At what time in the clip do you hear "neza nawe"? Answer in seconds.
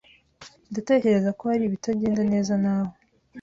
2.31-2.93